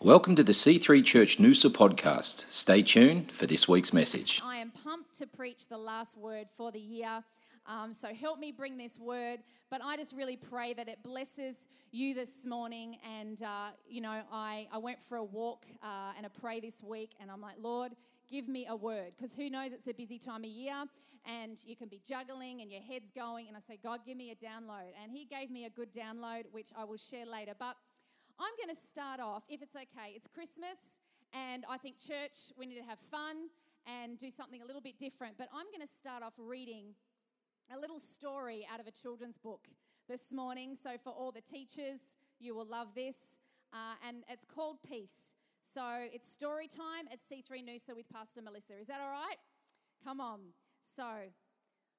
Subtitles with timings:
[0.00, 2.48] Welcome to the C3 Church Noosa podcast.
[2.52, 4.40] Stay tuned for this week's message.
[4.44, 7.24] I am pumped to preach the last word for the year.
[7.66, 9.40] Um, so help me bring this word.
[9.70, 12.98] But I just really pray that it blesses you this morning.
[13.18, 16.80] And, uh, you know, I, I went for a walk uh, and a pray this
[16.80, 17.90] week, and I'm like, Lord,
[18.30, 19.14] give me a word.
[19.16, 20.84] Because who knows, it's a busy time of year,
[21.26, 23.48] and you can be juggling and your head's going.
[23.48, 24.92] And I say, God, give me a download.
[25.02, 27.54] And He gave me a good download, which I will share later.
[27.58, 27.74] But
[28.38, 30.14] I'm going to start off, if it's okay.
[30.14, 30.78] It's Christmas,
[31.34, 33.50] and I think church, we need to have fun
[33.84, 35.34] and do something a little bit different.
[35.36, 36.94] But I'm going to start off reading
[37.74, 39.66] a little story out of a children's book
[40.08, 40.76] this morning.
[40.80, 41.98] So, for all the teachers,
[42.38, 43.16] you will love this.
[43.72, 45.34] Uh, and it's called Peace.
[45.74, 48.78] So, it's story time at C3 Noosa with Pastor Melissa.
[48.80, 49.38] Is that all right?
[50.04, 50.54] Come on.
[50.94, 51.26] So,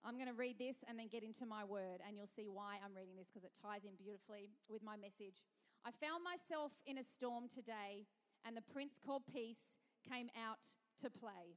[0.05, 2.79] I'm going to read this and then get into my word, and you'll see why
[2.79, 5.43] I'm reading this because it ties in beautifully with my message.
[5.85, 8.05] I found myself in a storm today,
[8.45, 11.55] and the prince called Peace came out to play.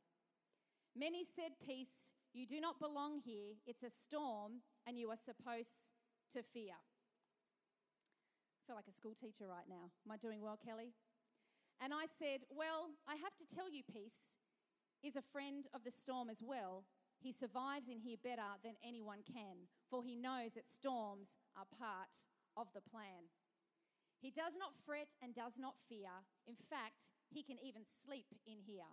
[0.97, 3.55] Many said, Peace, you do not belong here.
[3.67, 5.91] It's a storm, and you are supposed
[6.35, 6.79] to fear.
[6.79, 9.91] I feel like a school teacher right now.
[10.07, 10.95] Am I doing well, Kelly?
[11.81, 14.39] And I said, Well, I have to tell you, Peace
[15.03, 16.85] is a friend of the storm as well.
[17.19, 22.15] He survives in here better than anyone can, for he knows that storms are part
[22.57, 23.31] of the plan.
[24.23, 26.23] He does not fret and does not fear.
[26.47, 28.87] In fact, he can even sleep in here.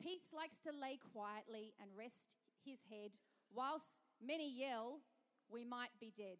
[0.00, 3.18] Peace likes to lay quietly and rest his head,
[3.52, 5.02] whilst many yell,
[5.50, 6.38] We might be dead.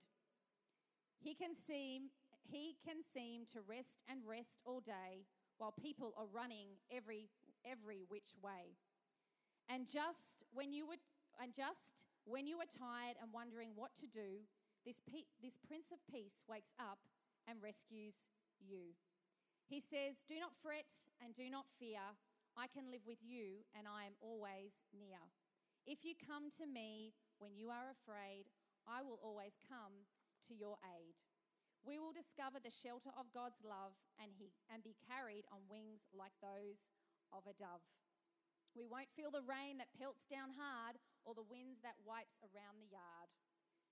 [1.18, 2.14] He can seem
[2.46, 5.26] he can seem to rest and rest all day
[5.58, 7.28] while people are running every
[7.66, 8.78] every which way.
[9.68, 11.02] And just when you would
[11.42, 14.46] and just when you are tired and wondering what to do,
[14.86, 15.02] this,
[15.42, 17.09] this Prince of Peace wakes up
[17.50, 18.30] and rescues
[18.62, 18.94] you.
[19.66, 20.86] He says, Do not fret
[21.18, 22.14] and do not fear.
[22.54, 25.18] I can live with you, and I am always near.
[25.86, 28.46] If you come to me when you are afraid,
[28.86, 30.06] I will always come
[30.46, 31.18] to your aid.
[31.82, 36.04] We will discover the shelter of God's love and, he, and be carried on wings
[36.12, 36.92] like those
[37.32, 37.80] of a dove.
[38.76, 42.78] We won't feel the rain that pelts down hard or the winds that wipes around
[42.78, 43.32] the yard.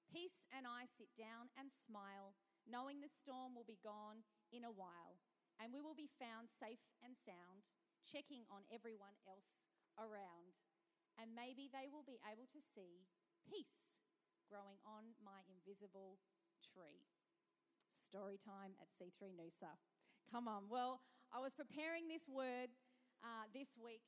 [0.07, 2.37] Peace and I sit down and smile
[2.69, 5.19] knowing the storm will be gone in a while,
[5.57, 7.65] and we will be found safe and sound,
[8.05, 9.67] checking on everyone else
[9.99, 10.55] around.
[11.19, 13.09] And maybe they will be able to see
[13.43, 13.99] peace
[14.47, 16.23] growing on my invisible
[16.63, 17.05] tree.
[17.91, 19.77] Story time at C3 Noosa.
[20.31, 20.71] Come on.
[20.71, 21.03] Well,
[21.35, 22.73] I was preparing this word
[23.21, 24.05] uh, this week,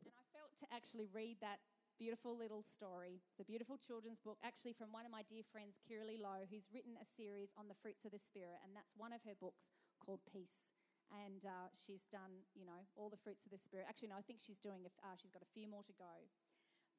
[0.00, 1.60] and I felt to actually read that
[1.96, 3.24] beautiful little story.
[3.32, 6.68] It's a beautiful children's book, actually from one of my dear friends, Kiralee Lowe, who's
[6.68, 9.72] written a series on the fruits of the Spirit, and that's one of her books
[9.96, 10.76] called Peace.
[11.08, 13.88] And uh, she's done, you know, all the fruits of the Spirit.
[13.88, 16.28] Actually, no, I think she's doing, a, uh, she's got a few more to go.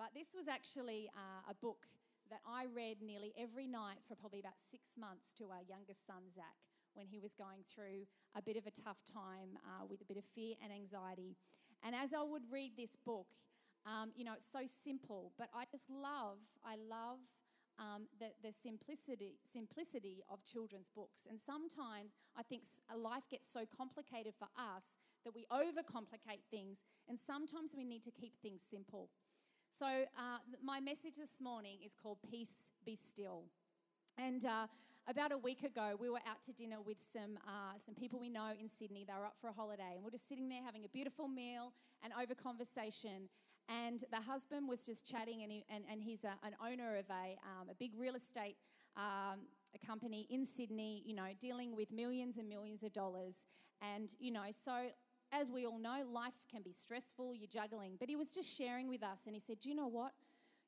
[0.02, 1.86] But this was actually uh, a book
[2.34, 6.34] that I read nearly every night for probably about six months to our youngest son,
[6.34, 6.58] Zach,
[6.98, 10.18] when he was going through a bit of a tough time uh, with a bit
[10.18, 11.38] of fear and anxiety.
[11.86, 13.28] And as I would read this book,
[13.88, 17.24] um, you know, it's so simple, but I just love, I love
[17.80, 21.24] um, the, the simplicity, simplicity of children's books.
[21.30, 24.84] And sometimes I think life gets so complicated for us
[25.24, 26.78] that we overcomplicate things,
[27.08, 29.10] and sometimes we need to keep things simple.
[29.78, 33.44] So, uh, my message this morning is called Peace Be Still.
[34.18, 34.68] And uh,
[35.08, 38.30] about a week ago, we were out to dinner with some, uh, some people we
[38.30, 39.06] know in Sydney.
[39.08, 41.74] They were up for a holiday, and we're just sitting there having a beautiful meal
[42.04, 43.30] and over conversation.
[43.70, 47.06] And the husband was just chatting, and, he, and, and he's a, an owner of
[47.10, 48.56] a, um, a big real estate
[48.98, 49.42] um,
[49.76, 53.46] a company in Sydney, you know, dealing with millions and millions of dollars.
[53.82, 54.88] And, you know, so
[55.32, 57.94] as we all know, life can be stressful, you're juggling.
[58.00, 60.14] But he was just sharing with us, and he said, Do you know what?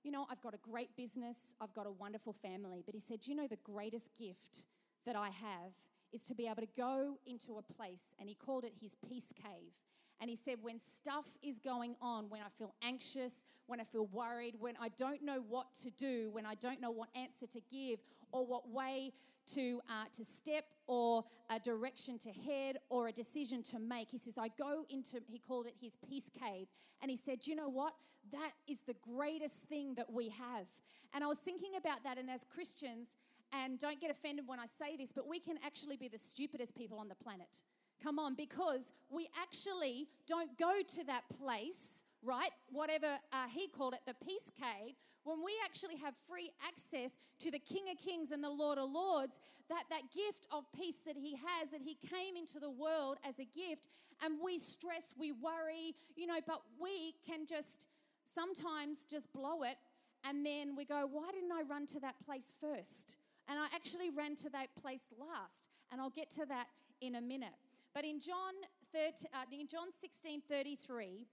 [0.04, 2.84] You know, I've got a great business, I've got a wonderful family.
[2.86, 4.66] But he said, you know the greatest gift
[5.06, 5.74] that I have
[6.14, 9.34] is to be able to go into a place, and he called it his peace
[9.36, 9.74] cave.
[10.22, 13.34] And he said, when stuff is going on, when I feel anxious,
[13.68, 16.92] when I feel worried, when I don't know what to do, when I don't know
[16.92, 18.00] what answer to give,
[18.32, 19.14] or what way
[19.54, 24.18] to, uh, to step, or a direction to head, or a decision to make, he
[24.18, 26.68] says, I go into, he called it his peace cave.
[27.02, 27.94] And he said, You know what?
[28.32, 30.66] That is the greatest thing that we have.
[31.14, 33.18] And I was thinking about that, and as Christians,
[33.52, 36.76] and don't get offended when I say this, but we can actually be the stupidest
[36.76, 37.62] people on the planet.
[38.04, 42.52] Come on, because we actually don't go to that place right?
[42.72, 47.52] Whatever uh, he called it, the peace cave, when we actually have free access to
[47.52, 51.16] the King of Kings and the Lord of Lords, that, that gift of peace that
[51.16, 53.88] he has, that he came into the world as a gift,
[54.24, 57.88] and we stress, we worry, you know, but we can just
[58.26, 59.78] sometimes just blow it,
[60.24, 63.18] and then we go, why didn't I run to that place first?
[63.48, 66.68] And I actually ran to that place last, and I'll get to that
[67.02, 67.56] in a minute.
[67.94, 68.54] But in John
[68.94, 71.28] 13, uh, in John 16 33,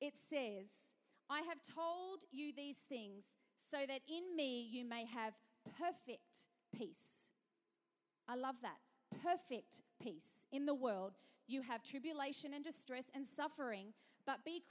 [0.00, 0.66] it says,
[1.30, 3.24] I have told you these things
[3.70, 5.34] so that in me you may have
[5.78, 6.46] perfect
[6.76, 7.28] peace.
[8.28, 8.78] I love that.
[9.22, 10.46] Perfect peace.
[10.52, 11.12] In the world,
[11.46, 13.92] you have tribulation and distress and suffering,
[14.26, 14.62] but be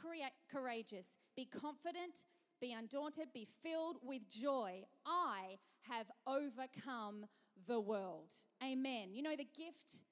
[0.52, 1.06] courageous,
[1.36, 2.26] be confident,
[2.60, 4.84] be undaunted, be filled with joy.
[5.06, 5.58] I
[5.90, 7.26] have overcome
[7.68, 8.32] the world.
[8.64, 9.10] Amen.
[9.14, 10.04] You know, the gift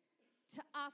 [0.56, 0.94] to us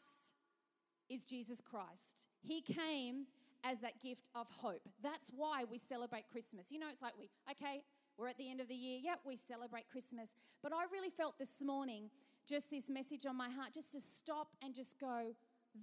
[1.09, 2.27] is Jesus Christ.
[2.41, 3.25] He came
[3.63, 4.87] as that gift of hope.
[5.01, 6.67] That's why we celebrate Christmas.
[6.69, 7.81] You know, it's like we, okay,
[8.17, 8.99] we're at the end of the year.
[9.01, 10.29] Yep, we celebrate Christmas.
[10.61, 12.09] But I really felt this morning
[12.47, 15.33] just this message on my heart just to stop and just go,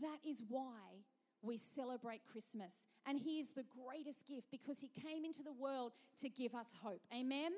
[0.01, 1.05] that is why
[1.43, 2.73] we celebrate Christmas.
[3.07, 6.67] And He is the greatest gift because He came into the world to give us
[6.83, 7.03] hope.
[7.15, 7.53] Amen?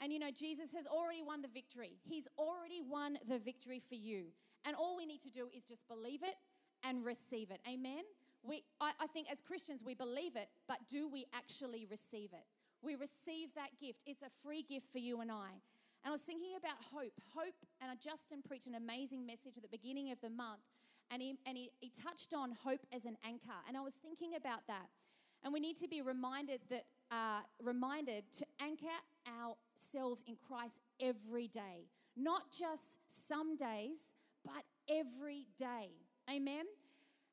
[0.00, 1.92] And you know, Jesus has already won the victory.
[2.02, 4.24] He's already won the victory for you.
[4.64, 6.36] And all we need to do is just believe it
[6.82, 7.60] and receive it.
[7.68, 8.02] Amen?
[8.42, 12.44] We, I, I think as Christians, we believe it, but do we actually receive it?
[12.82, 14.02] We receive that gift.
[14.06, 15.50] It's a free gift for you and I.
[16.04, 17.14] And I was thinking about hope.
[17.34, 20.62] Hope, and Justin preached an amazing message at the beginning of the month,
[21.10, 23.54] and he, and he, he touched on hope as an anchor.
[23.68, 24.88] And I was thinking about that.
[25.44, 28.86] And we need to be reminded that uh, reminded to anchor
[29.28, 31.86] ourselves in Christ every day,
[32.16, 32.98] not just
[33.28, 33.98] some days,
[34.44, 35.90] but every day.
[36.30, 36.64] Amen.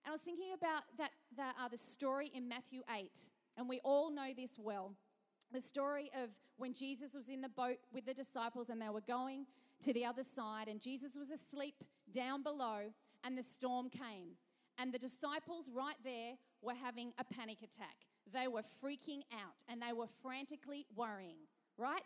[0.06, 3.10] And I was thinking about that, that uh, the story in Matthew 8,
[3.58, 4.94] and we all know this well.
[5.52, 9.02] The story of when Jesus was in the boat with the disciples and they were
[9.02, 9.46] going
[9.82, 11.84] to the other side, and Jesus was asleep
[12.14, 12.92] down below,
[13.24, 14.36] and the storm came.
[14.78, 17.96] And the disciples, right there, were having a panic attack.
[18.32, 21.48] They were freaking out and they were frantically worrying,
[21.78, 22.04] right?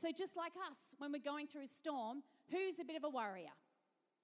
[0.00, 3.08] So, just like us, when we're going through a storm, who's a bit of a
[3.08, 3.54] worrier?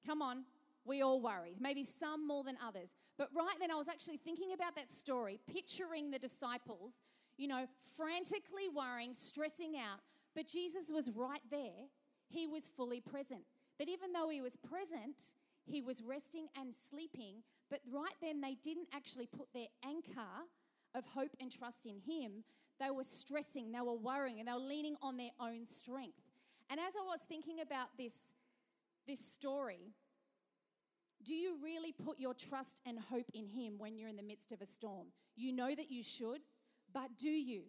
[0.06, 0.44] Come on,
[0.84, 2.94] we all worry, maybe some more than others.
[3.18, 6.92] But right then, I was actually thinking about that story, picturing the disciples,
[7.36, 7.66] you know,
[7.96, 10.00] frantically worrying, stressing out.
[10.34, 11.88] But Jesus was right there,
[12.28, 13.42] he was fully present.
[13.78, 15.34] But even though he was present,
[15.66, 17.42] he was resting and sleeping.
[17.70, 20.46] But right then, they didn't actually put their anchor
[20.94, 22.44] of hope and trust in him.
[22.80, 26.22] They were stressing, they were worrying, and they were leaning on their own strength.
[26.70, 28.12] And as I was thinking about this,
[29.08, 29.94] this story,
[31.24, 34.52] do you really put your trust and hope in Him when you're in the midst
[34.52, 35.08] of a storm?
[35.34, 36.40] You know that you should,
[36.92, 37.62] but do you?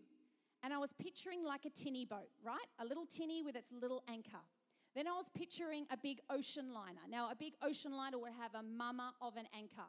[0.61, 2.67] And I was picturing like a tinny boat, right?
[2.79, 4.43] A little tinny with its little anchor.
[4.95, 7.01] Then I was picturing a big ocean liner.
[7.09, 9.87] Now, a big ocean liner would have a mama of an anchor.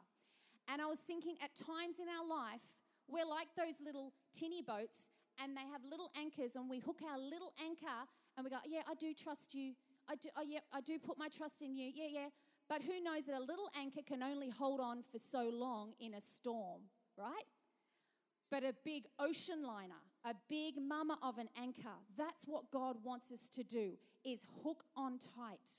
[0.71, 2.63] And I was thinking at times in our life,
[3.07, 5.11] we're like those little tinny boats,
[5.41, 8.07] and they have little anchors, and we hook our little anchor
[8.37, 9.73] and we go, Yeah, I do trust you.
[10.11, 11.89] I do, oh, yeah, I do put my trust in you.
[11.95, 12.27] Yeah, yeah.
[12.67, 16.13] But who knows that a little anchor can only hold on for so long in
[16.13, 16.81] a storm,
[17.17, 17.45] right?
[18.49, 23.31] But a big ocean liner, a big mama of an anchor, that's what God wants
[23.31, 23.93] us to do
[24.25, 25.69] is hook on tight.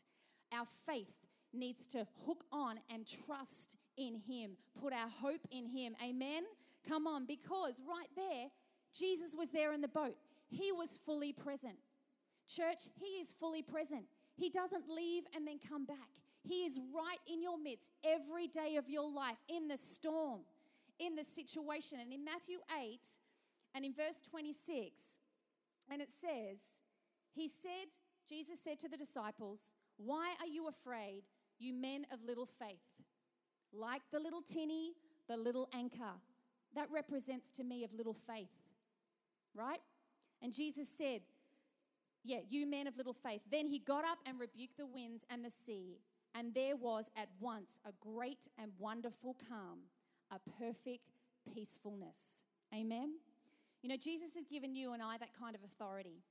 [0.53, 1.15] Our faith
[1.53, 5.95] needs to hook on and trust in him, put our hope in him.
[6.03, 6.45] Amen.
[6.89, 8.47] Come on, because right there,
[8.99, 10.17] Jesus was there in the boat.
[10.49, 11.77] He was fully present.
[12.49, 14.05] Church, he is fully present.
[14.37, 15.97] He doesn't leave and then come back.
[16.43, 20.41] He is right in your midst every day of your life, in the storm,
[20.99, 21.99] in the situation.
[22.01, 22.99] And in Matthew 8
[23.75, 25.03] and in verse 26,
[25.91, 26.59] and it says,
[27.33, 27.89] He said,
[28.29, 29.61] Jesus said to the disciples,
[29.97, 31.23] Why are you afraid,
[31.59, 32.81] you men of little faith?
[33.73, 34.93] Like the little tinny,
[35.29, 36.15] the little anchor.
[36.75, 38.49] That represents to me of little faith,
[39.55, 39.81] right?
[40.41, 41.21] And Jesus said,
[42.25, 43.41] Yeah, you men of little faith.
[43.51, 45.99] Then he got up and rebuked the winds and the sea
[46.35, 49.79] and there was at once a great and wonderful calm,
[50.31, 51.13] a perfect
[51.55, 52.17] peacefulness.
[52.75, 53.15] Amen.
[53.83, 56.23] You know, Jesus has given you and I that kind of authority.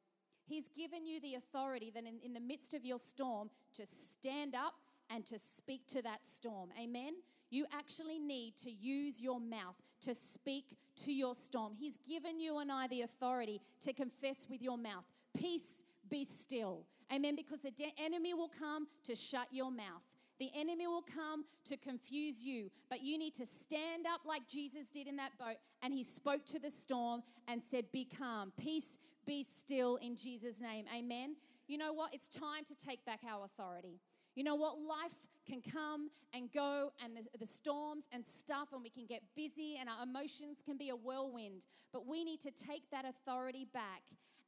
[0.46, 4.56] He's given you the authority that in, in the midst of your storm to stand
[4.56, 4.74] up
[5.10, 6.70] and to speak to that storm.
[6.82, 7.14] Amen.
[7.50, 11.74] You actually need to use your mouth to speak to your storm.
[11.78, 15.04] He's given you and I the authority to confess with your mouth,
[15.38, 16.86] Peace, be still.
[17.14, 17.36] Amen.
[17.36, 20.04] Because the de- enemy will come to shut your mouth.
[20.40, 24.88] The enemy will come to confuse you, but you need to stand up like Jesus
[24.92, 25.58] did in that boat.
[25.84, 30.60] And he spoke to the storm and said, Be calm, peace, be still in Jesus'
[30.60, 30.86] name.
[30.98, 31.36] Amen.
[31.68, 32.14] You know what?
[32.14, 34.00] It's time to take back our authority.
[34.36, 34.80] You know what?
[34.80, 35.14] Life
[35.48, 39.78] can come and go, and the, the, storms and stuff, and we can get busy,
[39.80, 41.66] and our emotions can be a whirlwind.
[41.94, 44.02] But we need to take that authority back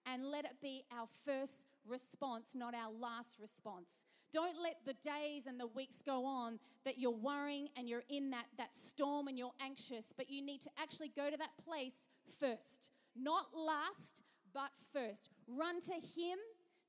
[0.05, 3.89] and let it be our first response, not our last response.
[4.31, 8.31] Don't let the days and the weeks go on that you're worrying and you're in
[8.31, 12.07] that, that storm and you're anxious, but you need to actually go to that place
[12.39, 12.89] first.
[13.15, 15.29] Not last, but first.
[15.48, 16.39] Run to Him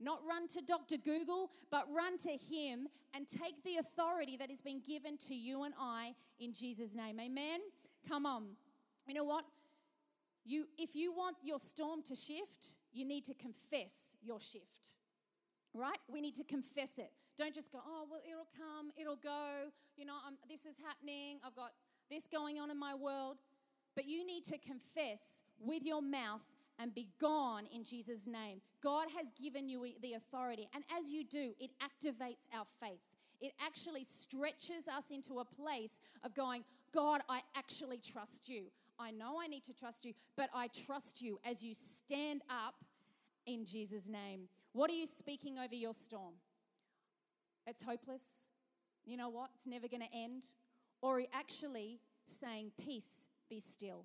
[0.00, 0.97] not run to Dr.
[0.97, 5.64] Google, but run to Him and take the authority that has been given to you
[5.64, 7.21] and I in Jesus' name.
[7.21, 7.61] Amen.
[8.09, 8.44] Come on.
[9.06, 9.44] You know what?
[10.44, 14.96] You, if you want your storm to shift, you need to confess your shift.
[15.74, 15.98] Right?
[16.08, 17.10] We need to confess it.
[17.36, 19.70] Don't just go, oh, well, it'll come, it'll go.
[19.96, 21.38] You know, I'm, this is happening.
[21.44, 21.72] I've got
[22.08, 23.38] this going on in my world.
[23.96, 25.20] But you need to confess
[25.58, 26.42] with your mouth
[26.78, 28.60] and be gone in Jesus' name.
[28.82, 30.68] God has given you the authority.
[30.74, 33.00] And as you do, it activates our faith.
[33.40, 38.64] It actually stretches us into a place of going, God, I actually trust you.
[38.98, 42.74] I know I need to trust you, but I trust you as you stand up
[43.46, 44.48] in Jesus' name.
[44.72, 46.34] What are you speaking over your storm?
[47.66, 48.22] It's hopeless.
[49.04, 49.50] You know what?
[49.54, 50.44] It's never going to end.
[51.02, 52.00] Or are you actually
[52.40, 54.04] saying, Peace, be still?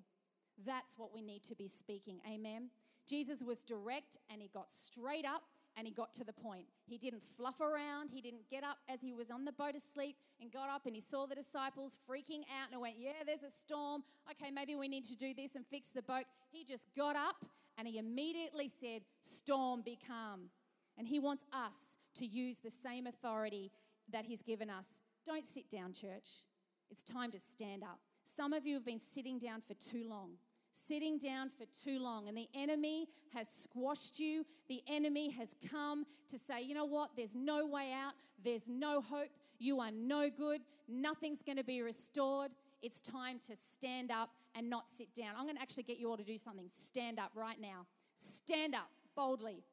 [0.65, 2.19] That's what we need to be speaking.
[2.29, 2.69] Amen.
[3.07, 5.43] Jesus was direct and he got straight up
[5.79, 6.65] and he got to the point.
[6.85, 8.09] He didn't fluff around.
[8.09, 10.93] He didn't get up as he was on the boat asleep and got up and
[10.93, 14.03] he saw the disciples freaking out and went, Yeah, there's a storm.
[14.29, 16.25] Okay, maybe we need to do this and fix the boat.
[16.51, 17.45] He just got up
[17.77, 20.49] and he immediately said, Storm, be calm.
[20.97, 23.71] And he wants us to use the same authority
[24.11, 24.85] that he's given us.
[25.25, 26.27] Don't sit down, church.
[26.91, 27.99] It's time to stand up.
[28.35, 30.31] Some of you have been sitting down for too long
[30.87, 34.45] sitting down for too long, and the enemy has squashed you.
[34.67, 39.01] The enemy has come to say, you know what, there's no way out, there's no
[39.01, 42.51] hope, you are no good, nothing's going to be restored.
[42.81, 45.35] It's time to stand up and not sit down.
[45.37, 46.69] I'm going to actually get you all to do something.
[46.69, 47.85] Stand up right now.
[48.15, 49.63] Stand up boldly.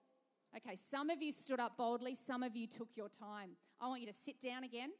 [0.57, 3.51] Okay, some of you stood up boldly, some of you took your time.
[3.81, 4.91] I want you to sit down again.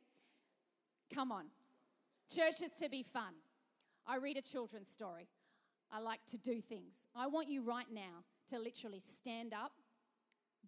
[1.15, 1.47] Come on.
[2.33, 3.35] Church is to be fun.
[4.07, 5.29] I read a children's story.
[5.93, 6.95] I like to do things.
[7.15, 9.73] I want you right now to literally stand up,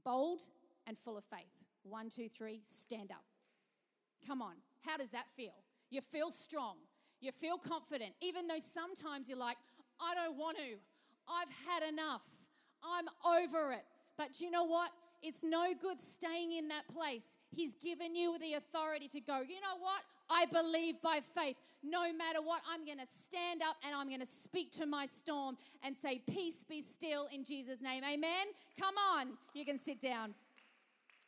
[0.05, 0.41] bold
[0.87, 1.53] and full of faith.
[1.83, 3.25] One, two, three, stand up.
[4.27, 4.55] Come on.
[4.85, 5.55] How does that feel?
[5.91, 6.77] You feel strong.
[7.21, 9.57] You feel confident, even though sometimes you're like,
[10.01, 10.79] I don't want to.
[11.29, 12.23] I've had enough.
[12.83, 13.85] I'm over it.
[14.17, 14.91] But you know what?
[15.23, 17.25] It's no good staying in that place.
[17.51, 20.03] He's given you the authority to go, you know what?
[20.31, 21.57] I believe by faith.
[21.83, 25.07] No matter what, I'm going to stand up and I'm going to speak to my
[25.07, 28.03] storm and say, Peace be still in Jesus' name.
[28.05, 28.47] Amen.
[28.79, 29.39] Come on.
[29.55, 30.35] You can sit down.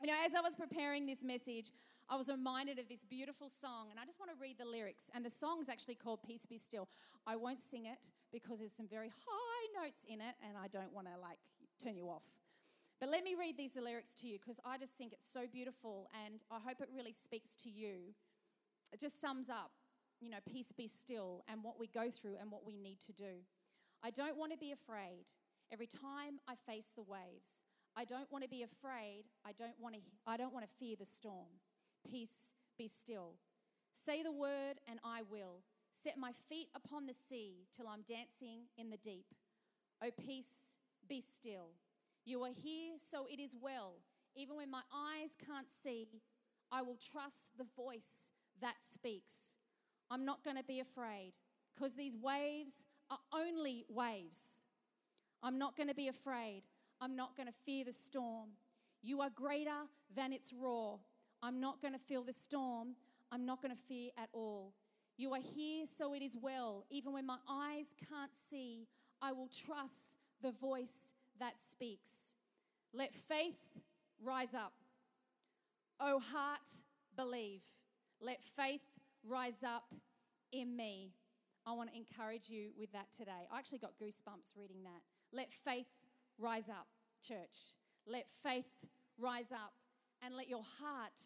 [0.00, 1.70] You know, as I was preparing this message,
[2.08, 5.04] I was reminded of this beautiful song, and I just want to read the lyrics.
[5.14, 6.88] And the song is actually called Peace Be Still.
[7.24, 10.92] I won't sing it because there's some very high notes in it, and I don't
[10.92, 11.38] want to like
[11.82, 12.24] turn you off.
[12.98, 16.08] But let me read these lyrics to you because I just think it's so beautiful,
[16.26, 18.12] and I hope it really speaks to you
[18.92, 19.70] it just sums up,
[20.20, 23.12] you know, peace be still and what we go through and what we need to
[23.12, 23.44] do.
[24.02, 25.26] I don't want to be afraid
[25.72, 27.64] every time I face the waves.
[27.96, 29.24] I don't want to be afraid.
[29.44, 31.60] I don't want to I don't want to fear the storm.
[32.08, 33.34] Peace be still.
[34.06, 35.62] Say the word and I will.
[36.02, 39.26] Set my feet upon the sea till I'm dancing in the deep.
[40.02, 40.78] Oh peace
[41.08, 41.72] be still.
[42.24, 43.94] You are here so it is well.
[44.34, 46.06] Even when my eyes can't see,
[46.70, 48.29] I will trust the voice
[48.60, 49.34] that speaks.
[50.10, 51.32] I'm not going to be afraid
[51.74, 52.72] because these waves
[53.10, 54.38] are only waves.
[55.42, 56.62] I'm not going to be afraid.
[57.00, 58.50] I'm not going to fear the storm.
[59.02, 60.98] You are greater than its roar.
[61.42, 62.88] I'm not going to feel the storm.
[63.32, 64.74] I'm not going to fear at all.
[65.16, 66.84] You are here, so it is well.
[66.90, 68.86] Even when my eyes can't see,
[69.22, 72.10] I will trust the voice that speaks.
[72.92, 73.58] Let faith
[74.22, 74.72] rise up.
[76.00, 76.68] Oh, heart,
[77.16, 77.60] believe.
[78.20, 78.82] Let faith
[79.26, 79.94] rise up
[80.52, 81.12] in me.
[81.66, 83.48] I want to encourage you with that today.
[83.50, 85.00] I actually got goosebumps reading that.
[85.32, 85.88] Let faith
[86.38, 86.86] rise up,
[87.26, 87.76] church.
[88.06, 88.68] Let faith
[89.18, 89.72] rise up
[90.22, 91.20] and let your heart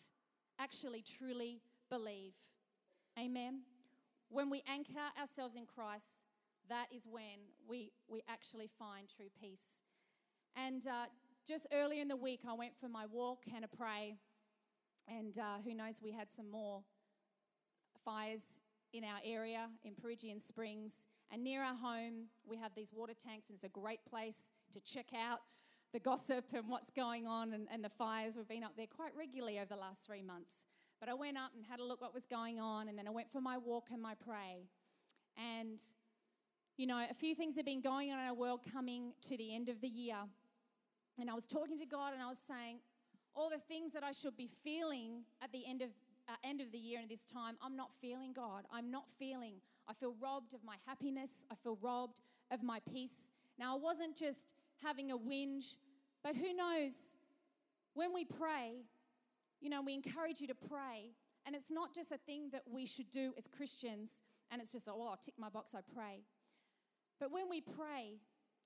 [0.59, 1.61] actually truly
[1.91, 2.35] believe.
[3.19, 3.63] Amen.
[4.29, 6.25] When we anchor ourselves in Christ,
[6.69, 9.83] that is when we, we actually find true peace.
[10.57, 11.07] And uh,
[11.47, 14.17] just earlier in the week, I went for my walk and a pray
[15.09, 16.83] and uh, who knows, we had some more
[18.05, 18.41] fires
[18.93, 20.93] in our area in Peregian Springs.
[21.31, 24.37] And near our home, we have these water tanks, and it's a great place
[24.73, 25.41] to check out
[25.93, 28.35] the gossip and what's going on and, and the fires.
[28.37, 30.53] We've been up there quite regularly over the last three months.
[31.01, 33.11] But I went up and had a look what was going on, and then I
[33.11, 34.69] went for my walk and my pray.
[35.37, 35.81] And,
[36.77, 39.55] you know, a few things have been going on in our world coming to the
[39.55, 40.17] end of the year.
[41.19, 42.79] And I was talking to God and I was saying,
[43.35, 45.91] all the things that I should be feeling at the end of
[46.29, 48.65] uh, end of the year and this time, I'm not feeling God.
[48.73, 49.57] I'm not feeling.
[49.89, 51.31] I feel robbed of my happiness.
[51.51, 53.31] I feel robbed of my peace.
[53.59, 55.77] Now, I wasn't just having a whinge,
[56.23, 56.93] but who knows?
[57.95, 58.85] When we pray,
[59.61, 61.13] you know, we encourage you to pray,
[61.47, 64.11] and it's not just a thing that we should do as Christians,
[64.51, 66.23] and it's just, oh, I'll tick my box, I pray.
[67.21, 68.19] But when we pray,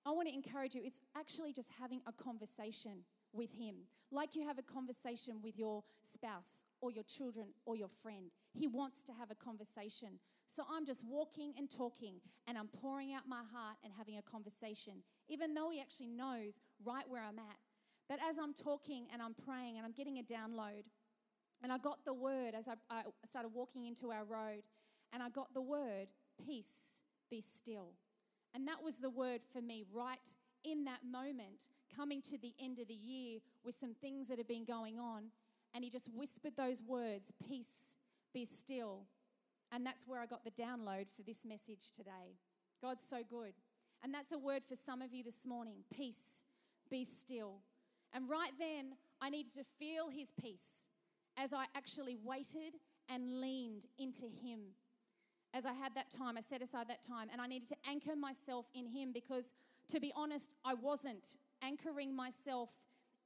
[0.06, 3.74] I want to encourage you, it's actually just having a conversation with Him,
[4.10, 8.30] like you have a conversation with your spouse or your children or your friend.
[8.52, 10.18] He wants to have a conversation.
[10.54, 14.22] So I'm just walking and talking and I'm pouring out my heart and having a
[14.22, 17.58] conversation, even though He actually knows right where I'm at.
[18.08, 20.84] But as I'm talking and I'm praying and I'm getting a download,
[21.62, 24.62] and I got the word as I, I started walking into our road,
[25.12, 26.08] and I got the word,
[26.44, 27.94] peace, be still.
[28.54, 30.34] And that was the word for me right
[30.64, 34.48] in that moment, coming to the end of the year with some things that have
[34.48, 35.24] been going on.
[35.74, 37.96] And he just whispered those words, peace,
[38.32, 39.02] be still.
[39.72, 42.36] And that's where I got the download for this message today.
[42.80, 43.52] God's so good.
[44.02, 46.42] And that's a word for some of you this morning peace,
[46.90, 47.60] be still.
[48.14, 50.88] And right then, I needed to feel his peace
[51.36, 52.74] as I actually waited
[53.08, 54.60] and leaned into him.
[55.54, 58.14] As I had that time, I set aside that time, and I needed to anchor
[58.14, 59.44] myself in him because,
[59.88, 62.70] to be honest, I wasn't anchoring myself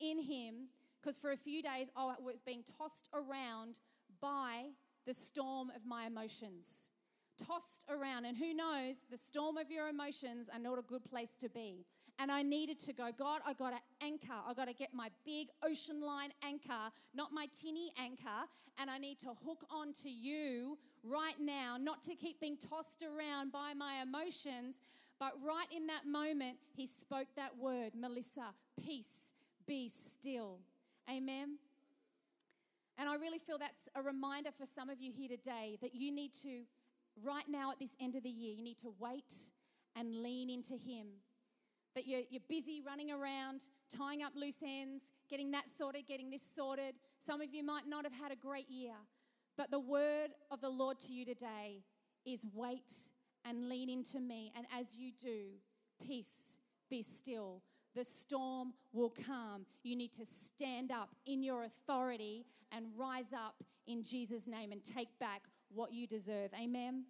[0.00, 0.68] in him
[1.02, 3.80] because for a few days I was being tossed around
[4.20, 4.66] by
[5.06, 6.90] the storm of my emotions.
[7.38, 11.30] Tossed around, and who knows, the storm of your emotions are not a good place
[11.40, 11.84] to be.
[12.18, 14.38] And I needed to go, God, I got to anchor.
[14.46, 18.46] I got to get my big ocean line anchor, not my tinny anchor.
[18.78, 23.02] And I need to hook on to you right now, not to keep being tossed
[23.02, 24.76] around by my emotions,
[25.22, 28.52] but right in that moment, he spoke that word, Melissa,
[28.84, 29.30] peace,
[29.68, 30.58] be still.
[31.08, 31.58] Amen.
[32.98, 36.10] And I really feel that's a reminder for some of you here today that you
[36.10, 36.62] need to,
[37.22, 39.32] right now at this end of the year, you need to wait
[39.94, 41.06] and lean into Him.
[41.94, 46.42] That you're, you're busy running around, tying up loose ends, getting that sorted, getting this
[46.56, 46.96] sorted.
[47.24, 48.94] Some of you might not have had a great year.
[49.56, 51.84] But the word of the Lord to you today
[52.26, 52.90] is wait
[53.44, 54.52] and lean into me.
[54.56, 55.46] And as you do,
[56.06, 57.62] peace, be still
[57.94, 59.66] the storm will come.
[59.82, 64.82] You need to stand up in your authority and rise up in Jesus' name and
[64.82, 65.42] take back
[65.74, 66.50] what you deserve.
[66.60, 67.04] Amen.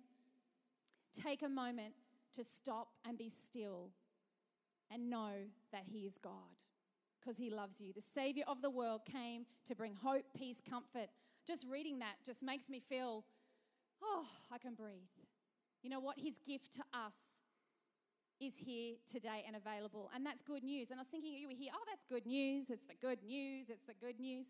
[1.12, 1.94] Take a moment
[2.34, 3.90] to stop and be still
[4.90, 5.32] and know
[5.72, 6.32] that He is God
[7.20, 7.92] because He loves you.
[7.92, 11.08] The Savior of the world came to bring hope, peace, comfort.
[11.46, 13.24] Just reading that just makes me feel,
[14.02, 14.96] oh, I can breathe.
[15.82, 16.18] You know what?
[16.18, 17.14] His gift to us
[18.40, 20.10] is here today and available.
[20.14, 20.90] And that's good news.
[20.90, 22.70] And I was thinking, you were here, oh, that's good news.
[22.70, 23.66] It's the good news.
[23.68, 24.46] It's the good news.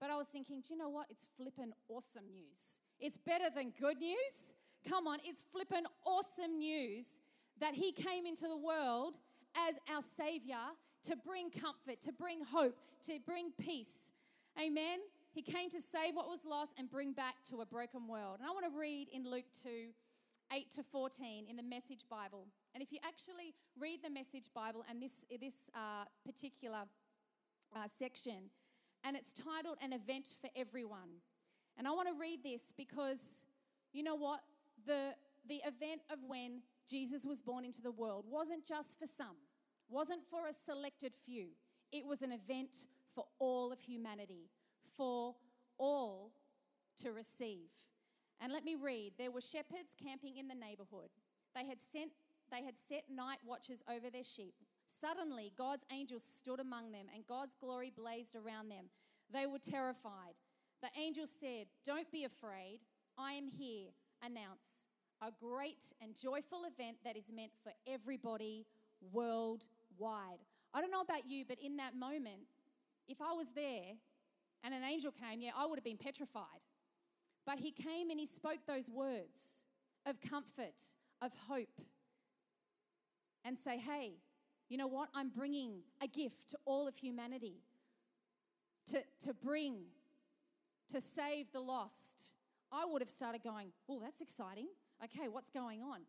[0.00, 1.06] But I was thinking, do you know what?
[1.10, 2.78] It's flippin' awesome news.
[2.98, 4.54] It's better than good news.
[4.88, 7.04] Come on, it's flippin' awesome news
[7.60, 9.18] that He came into the world
[9.54, 10.56] as our Savior
[11.02, 14.10] to bring comfort, to bring hope, to bring peace.
[14.58, 15.00] Amen.
[15.32, 18.38] He came to save what was lost and bring back to a broken world.
[18.40, 19.68] And I want to read in Luke 2
[20.52, 22.46] 8 to 14 in the Message Bible.
[22.74, 26.82] And if you actually read the Message Bible and this, this uh, particular
[27.74, 28.50] uh, section,
[29.04, 31.22] and it's titled An Event for Everyone.
[31.78, 33.44] And I want to read this because
[33.92, 34.40] you know what?
[34.86, 35.14] The,
[35.48, 39.36] the event of when Jesus was born into the world wasn't just for some,
[39.88, 41.48] wasn't for a selected few.
[41.92, 44.48] It was an event for all of humanity,
[44.96, 45.34] for
[45.78, 46.32] all
[47.02, 47.68] to receive.
[48.40, 51.10] And let me read there were shepherds camping in the neighborhood.
[51.54, 52.12] They had sent
[52.50, 54.54] they had set night watches over their sheep.
[55.00, 58.86] Suddenly, God's angels stood among them, and God's glory blazed around them.
[59.32, 60.34] They were terrified.
[60.82, 62.80] The angel said, Don't be afraid.
[63.16, 63.88] I am here.
[64.22, 64.66] Announce
[65.22, 68.66] a great and joyful event that is meant for everybody
[69.12, 70.40] worldwide.
[70.74, 72.42] I don't know about you, but in that moment,
[73.08, 73.96] if I was there
[74.64, 76.59] and an angel came, yeah, I would have been petrified.
[77.50, 79.36] But he came and he spoke those words
[80.06, 80.80] of comfort,
[81.20, 81.80] of hope,
[83.44, 84.12] and say, hey,
[84.68, 85.08] you know what?
[85.16, 87.56] I'm bringing a gift to all of humanity
[88.92, 89.78] to, to bring,
[90.90, 92.34] to save the lost.
[92.70, 94.68] I would have started going, oh, that's exciting.
[95.02, 96.02] Okay, what's going on?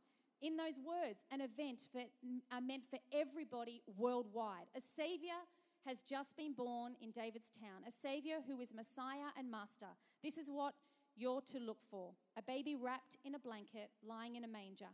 [0.43, 2.03] In those words, an event for,
[2.51, 4.67] are meant for everybody worldwide.
[4.77, 5.41] A savior
[5.87, 9.87] has just been born in David's town, a savior who is Messiah and Master.
[10.23, 10.75] This is what
[11.15, 14.89] you're to look for a baby wrapped in a blanket, lying in a manger.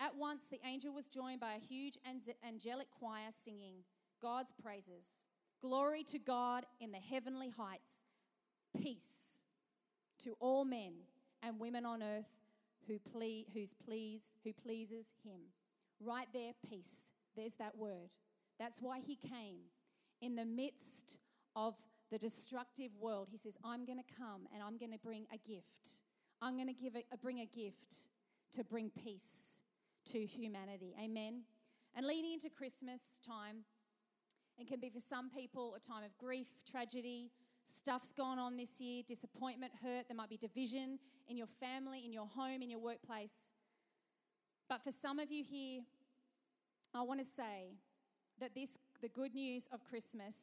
[0.00, 1.96] At once, the angel was joined by a huge
[2.46, 3.84] angelic choir singing
[4.20, 5.04] God's praises.
[5.60, 7.90] Glory to God in the heavenly heights,
[8.76, 9.04] peace
[10.24, 10.92] to all men
[11.42, 12.30] and women on earth
[12.88, 15.40] who ple- who's please, who pleases him.
[16.00, 17.12] Right there, peace.
[17.36, 18.10] There's that word.
[18.58, 19.58] That's why he came.
[20.20, 21.18] In the midst
[21.54, 21.74] of
[22.12, 25.38] the destructive world, he says, I'm going to come and I'm going to bring a
[25.48, 26.02] gift.
[26.42, 28.08] I'm going to give a, bring a gift
[28.52, 29.60] to bring peace
[30.12, 30.94] to humanity.
[31.02, 31.40] Amen.
[31.96, 33.64] And leading into Christmas time,
[34.58, 37.30] it can be for some people a time of grief, tragedy,
[37.78, 40.08] stuff's gone on this year, disappointment, hurt.
[40.08, 40.98] There might be division
[41.28, 43.32] in your family, in your home, in your workplace.
[44.68, 45.80] But for some of you here,
[46.94, 47.78] I want to say
[48.38, 48.68] that this,
[49.00, 50.34] the good news of Christmas,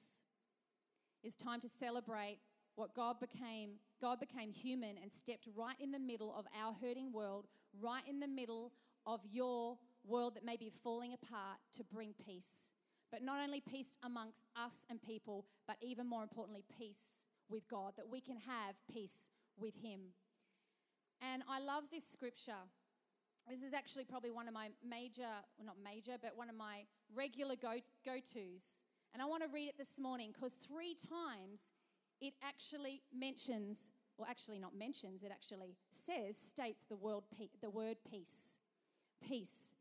[1.24, 2.40] is time to celebrate
[2.76, 3.72] what God became.
[4.02, 7.48] God became human and stepped right in the middle of our hurting world,
[7.80, 8.72] right in the middle
[9.06, 12.72] of your world that may be falling apart to bring peace.
[13.12, 17.94] But not only peace amongst us and people, but even more importantly, peace with God,
[17.98, 20.00] that we can have peace with Him.
[21.22, 22.64] And I love this scripture.
[23.50, 26.84] This is actually probably one of my major, well, not major, but one of my
[27.14, 28.62] regular go tos.
[29.14, 31.60] And I want to read it this morning because three times
[32.22, 33.78] it actually mentions,
[34.18, 37.24] or actually not mentions, it actually says, states the, word,
[37.62, 38.60] the word peace.
[39.26, 39.74] Peace.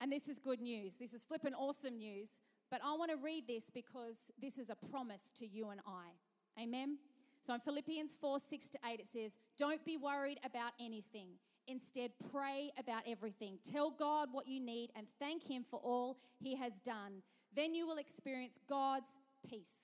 [0.00, 0.94] And this is good news.
[0.94, 2.28] This is flippin' awesome news.
[2.70, 6.62] But I want to read this because this is a promise to you and I.
[6.62, 6.98] Amen?
[7.46, 11.28] So in Philippians 4 6 to 8, it says, Don't be worried about anything.
[11.66, 13.58] Instead, pray about everything.
[13.62, 17.22] Tell God what you need and thank Him for all He has done.
[17.54, 19.08] Then you will experience God's
[19.48, 19.74] peace,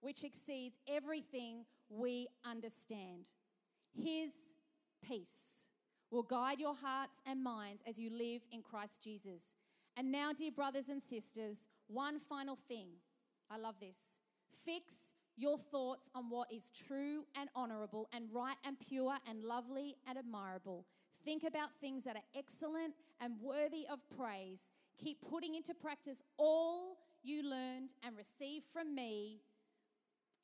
[0.00, 3.26] which exceeds everything we understand.
[3.94, 4.30] His
[5.06, 5.66] peace
[6.10, 9.42] will guide your hearts and minds as you live in Christ Jesus.
[9.96, 11.56] And now, dear brothers and sisters,
[11.88, 12.88] one final thing.
[13.50, 13.96] I love this.
[14.64, 14.94] Fix
[15.36, 20.18] your thoughts on what is true and honorable and right and pure and lovely and
[20.18, 20.86] admirable.
[21.24, 24.60] Think about things that are excellent and worthy of praise.
[25.02, 29.40] Keep putting into practice all you learned and received from me,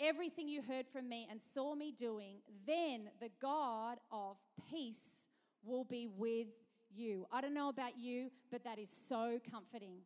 [0.01, 2.37] everything you heard from me and saw me doing.
[2.67, 4.37] Then the God of
[4.71, 5.27] peace
[5.63, 6.49] will be with
[6.95, 7.27] you.
[7.31, 9.99] I don't know about you, but that is so comforting.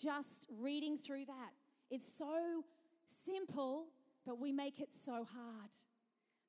[0.00, 1.50] Just reading through that.
[1.90, 2.64] It's so
[3.26, 3.86] simple,
[4.24, 5.70] but we make it so hard.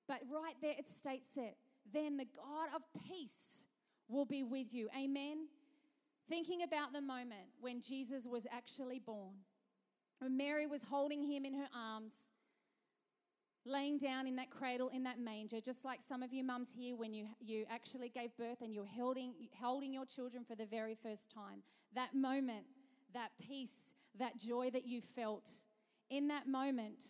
[0.07, 1.57] But right there it states it.
[1.91, 3.65] Then the God of peace
[4.07, 4.87] will be with you.
[4.97, 5.47] Amen.
[6.32, 9.34] Thinking about the moment when Jesus was actually born,
[10.20, 12.13] when Mary was holding him in her arms,
[13.65, 16.96] laying down in that cradle in that manger, just like some of you mums here
[16.96, 20.96] when you, you actually gave birth and you're holding, holding your children for the very
[20.96, 21.63] first time.
[21.96, 22.63] That moment,
[23.13, 25.50] that peace, that joy that you felt
[26.10, 27.08] in that moment,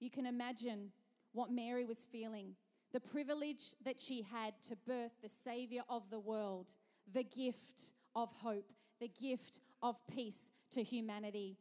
[0.00, 0.90] you can imagine
[1.32, 2.56] what Mary was feeling.
[2.92, 6.74] The privilege that she had to birth the Savior of the world,
[7.12, 11.56] the gift of hope, the gift of peace to humanity.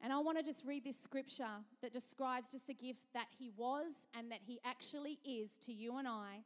[0.00, 3.50] And I want to just read this scripture that describes just the gift that He
[3.56, 6.44] was and that He actually is to you and I,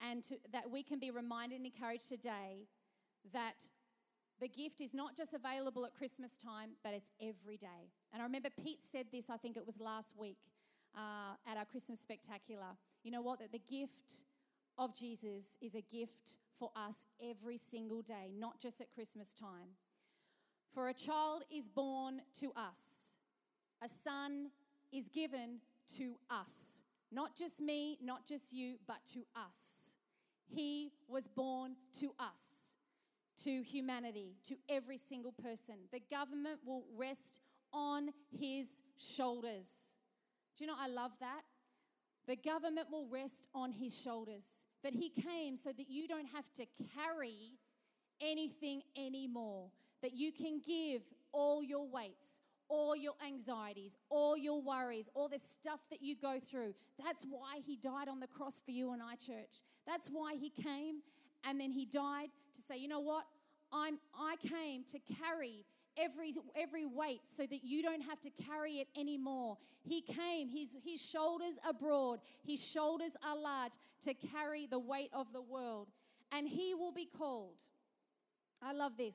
[0.00, 2.66] and to, that we can be reminded and encouraged today
[3.32, 3.68] that
[4.40, 7.92] the gift is not just available at Christmas time, but it's every day.
[8.12, 10.38] And I remember Pete said this, I think it was last week
[10.96, 12.78] uh, at our Christmas spectacular.
[13.04, 13.40] You know what?
[13.40, 14.24] That the gift
[14.80, 19.76] of Jesus is a gift for us every single day, not just at Christmas time.
[20.72, 22.78] For a child is born to us,
[23.84, 24.50] a son
[24.90, 25.58] is given
[25.96, 26.80] to us.
[27.12, 29.92] Not just me, not just you, but to us.
[30.48, 32.40] He was born to us,
[33.44, 35.74] to humanity, to every single person.
[35.92, 37.40] The government will rest
[37.72, 38.66] on his
[38.96, 39.66] shoulders.
[40.56, 41.42] Do you know, I love that.
[42.26, 44.44] The government will rest on his shoulders.
[44.82, 47.58] That he came so that you don't have to carry
[48.20, 49.70] anything anymore
[50.02, 55.38] that you can give all your weights, all your anxieties, all your worries, all the
[55.38, 56.74] stuff that you go through.
[57.02, 59.62] That's why he died on the cross for you and I, church.
[59.86, 61.02] That's why he came
[61.44, 63.24] and then he died to say, you know what?
[63.72, 65.64] I'm, I came to carry
[66.00, 69.58] every, every weight so that you don't have to carry it anymore.
[69.82, 75.10] He came, his, his shoulders are broad, his shoulders are large to carry the weight
[75.12, 75.88] of the world.
[76.32, 77.54] And he will be called,
[78.62, 79.14] I love this,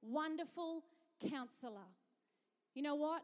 [0.00, 0.84] wonderful
[1.30, 1.88] counselor.
[2.74, 3.22] You know what?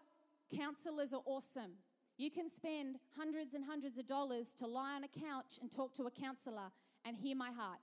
[0.55, 1.73] Counselors are awesome.
[2.17, 5.95] You can spend hundreds and hundreds of dollars to lie on a couch and talk
[5.95, 6.71] to a counselor
[7.05, 7.79] and hear my heart.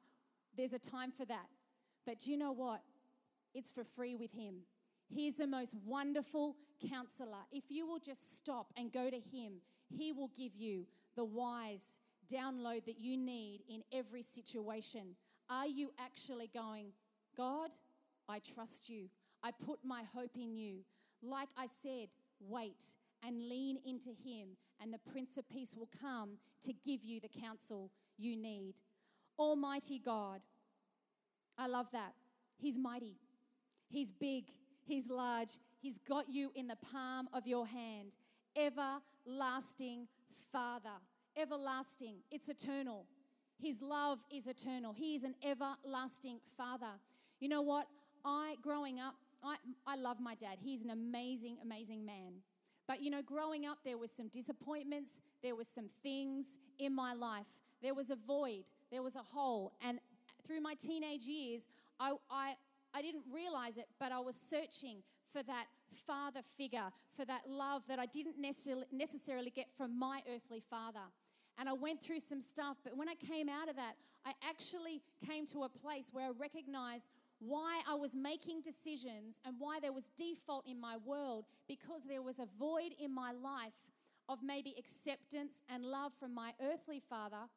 [0.58, 1.48] There's a time for that.
[2.06, 2.82] But do you know what?
[3.54, 4.56] It's for free with him.
[5.16, 6.58] He's the most wonderful
[6.90, 7.46] counselor.
[7.50, 9.54] If you will just stop and go to him,
[9.88, 11.86] he will give you the wise
[12.30, 15.16] download that you need in every situation.
[15.50, 16.88] Are you actually going,
[17.38, 17.70] God,
[18.28, 19.06] I trust you.
[19.42, 20.80] I put my hope in you.
[21.24, 22.10] Like I said,
[22.42, 22.84] wait
[23.26, 24.50] and lean into him,
[24.82, 26.32] and the Prince of Peace will come
[26.64, 28.76] to give you the counsel you need.
[29.40, 30.42] Almighty God,
[31.58, 32.14] I love that.
[32.58, 33.16] He's mighty,
[33.88, 34.46] He's big,
[34.86, 38.16] He's large, He's got you in the palm of your hand.
[38.56, 40.08] Everlasting
[40.52, 40.98] Father,
[41.38, 43.06] everlasting, it's eternal.
[43.62, 44.94] His love is eternal.
[44.94, 46.94] He is an everlasting Father.
[47.40, 47.88] You know what?
[48.26, 50.58] I, growing up, I, I love my dad.
[50.60, 52.42] He's an amazing, amazing man.
[52.88, 55.12] But you know, growing up, there was some disappointments,
[55.44, 56.46] there was some things
[56.80, 57.48] in my life.
[57.82, 59.74] There was a void, there was a hole.
[59.84, 60.00] And
[60.48, 61.62] through my teenage years,
[62.00, 62.56] I, I,
[62.96, 65.04] I didn't realize it, but I was searching
[65.34, 65.66] for that
[66.08, 71.04] father figure, for that love that I didn't necessarily, get from my earthly father.
[71.60, 75.02] And I went through some stuff, but when I came out of that, I actually
[75.28, 79.92] came to a place where I recognized why I was making decisions and why there
[79.92, 83.92] was default in my world because there was a void in my life
[84.30, 87.50] of maybe acceptance and love from my earthly father,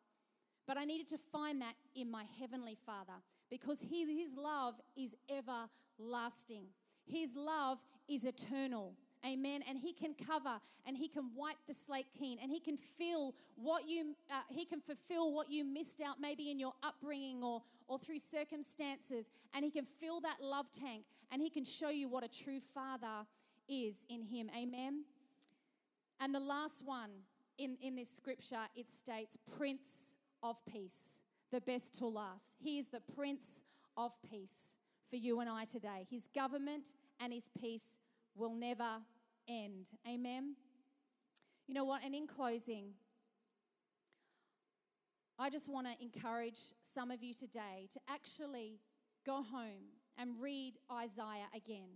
[0.67, 3.15] but I needed to find that in my heavenly father
[3.51, 6.65] because he, his love is everlasting.
[7.07, 8.95] His love is eternal.
[9.27, 9.63] Amen.
[9.69, 13.35] And he can cover and he can wipe the slate clean and he can fill
[13.57, 17.63] what you, uh, he can fulfill what you missed out maybe in your upbringing or,
[17.89, 19.27] or through circumstances.
[19.55, 22.61] And he can fill that love tank and he can show you what a true
[22.75, 23.27] father
[23.69, 24.51] is in him.
[24.57, 25.05] Amen.
[26.21, 27.11] And the last one
[27.59, 31.18] in, in this scripture, it states, Prince of Peace,
[31.51, 32.55] the best to last.
[32.59, 33.43] He is the Prince
[33.97, 34.77] of Peace
[35.11, 36.07] for you and I today.
[36.11, 36.87] His government
[37.21, 37.99] and his peace
[38.35, 38.99] will never
[39.49, 39.89] end.
[40.09, 40.55] Amen.
[41.67, 42.05] You know what?
[42.05, 42.93] And in closing,
[45.39, 46.59] I just want to encourage
[46.95, 48.81] some of you today to actually
[49.25, 51.89] go home and read Isaiah again.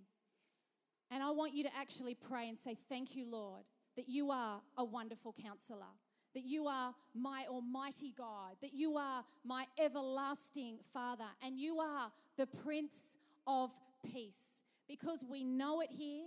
[1.10, 3.64] And I want you to actually pray and say, Thank you, Lord,
[3.96, 5.92] that you are a wonderful counselor,
[6.34, 12.10] that you are my almighty God, that you are my everlasting Father, and you are
[12.36, 12.94] the Prince
[13.46, 13.70] of
[14.12, 14.34] Peace
[14.88, 16.24] because we know it here.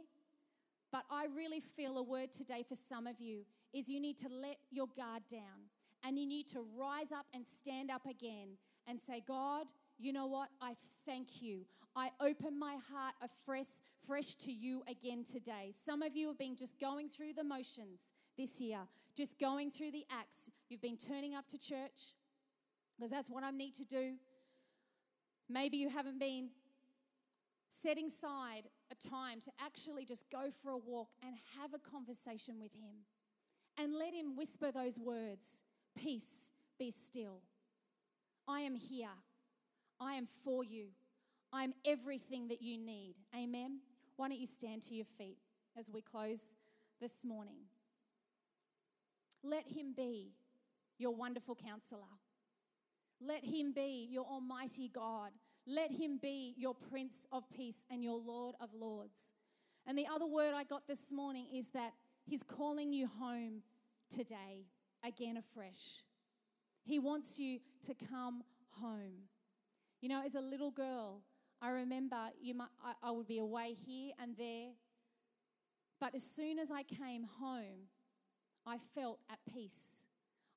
[0.91, 3.41] But I really feel a word today for some of you
[3.74, 5.70] is you need to let your guard down
[6.04, 8.50] and you need to rise up and stand up again
[8.88, 10.50] and say, God, you know what?
[10.62, 11.65] I thank you.
[11.96, 15.74] I open my heart afresh fresh to you again today.
[15.86, 18.00] Some of you have been just going through the motions
[18.38, 18.80] this year,
[19.15, 20.49] just going through the acts.
[20.69, 22.13] You've been turning up to church
[22.95, 24.13] because that's what I need to do.
[25.49, 26.49] Maybe you haven't been
[27.82, 32.56] setting aside a time to actually just go for a walk and have a conversation
[32.60, 33.06] with Him
[33.78, 35.45] and let Him whisper those words
[35.95, 37.39] Peace, be still.
[38.47, 39.15] I am here.
[39.99, 40.88] I am for you.
[41.54, 43.15] I am everything that you need.
[43.34, 43.80] Amen.
[44.17, 45.38] Why don't you stand to your feet
[45.78, 46.41] as we close
[46.99, 47.60] this morning?
[49.45, 50.34] Let Him be
[50.97, 52.01] your wonderful counselor.
[53.21, 55.31] Let Him be your almighty God.
[55.67, 59.17] Let him be your Prince of Peace and your Lord of Lords.
[59.88, 63.63] And the other word I got this morning is that he's calling you home
[64.15, 64.67] today,
[65.03, 66.03] again afresh.
[66.84, 68.43] He wants you to come
[68.79, 69.25] home.
[70.01, 71.21] You know, as a little girl,
[71.63, 74.69] I remember you might, I, I would be away here and there.
[75.99, 77.88] But as soon as I came home,
[78.65, 80.04] I felt at peace.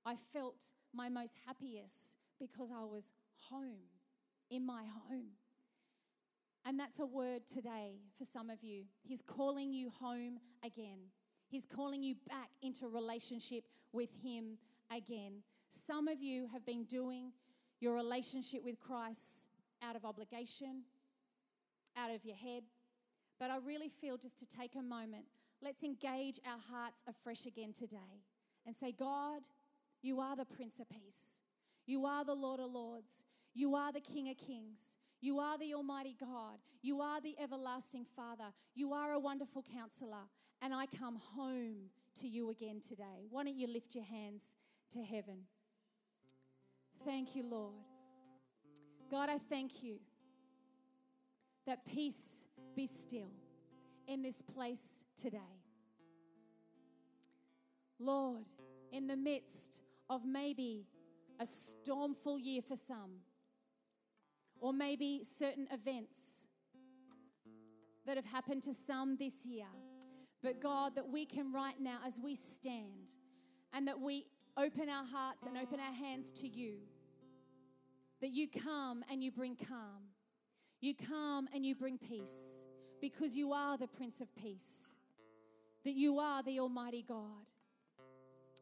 [0.05, 0.63] I felt
[0.95, 3.05] my most happiest because I was
[3.51, 3.89] home
[4.51, 5.33] in my home.
[6.65, 8.85] And that's a word today for some of you.
[9.03, 10.99] He's calling you home again.
[11.49, 14.59] He's calling you back into relationship with Him
[14.95, 15.43] again.
[15.87, 17.33] Some of you have been doing
[17.81, 19.21] your relationship with Christ
[19.83, 20.83] out of obligation,
[21.97, 22.65] out of your head.
[23.39, 25.25] But I really feel just to take a moment,
[25.63, 28.23] let's engage our hearts afresh again today
[28.67, 29.43] and say, God,
[30.03, 31.41] you are the Prince of Peace.
[31.87, 33.11] You are the Lord of Lords.
[33.55, 34.79] You are the King of Kings.
[35.21, 36.59] You are the Almighty God.
[36.83, 38.53] You are the everlasting Father.
[38.75, 40.29] You are a wonderful counselor.
[40.63, 41.91] And I come home
[42.21, 43.27] to you again today.
[43.31, 44.43] Why don't you lift your hands
[44.93, 45.39] to heaven?
[47.05, 47.75] Thank you, Lord.
[49.11, 49.99] God, I thank you
[51.67, 53.31] that peace be still
[54.09, 55.39] in this place today.
[58.01, 58.45] Lord,
[58.91, 60.87] in the midst of maybe
[61.39, 63.21] a stormful year for some,
[64.61, 66.17] or maybe certain events
[68.07, 69.67] that have happened to some this year.
[70.43, 73.13] But God, that we can right now, as we stand,
[73.73, 74.25] and that we
[74.57, 76.79] open our hearts and open our hands to you,
[78.21, 80.09] that you come and you bring calm.
[80.81, 82.48] You come and you bring peace
[83.01, 84.69] because you are the Prince of Peace,
[85.85, 87.47] that you are the Almighty God.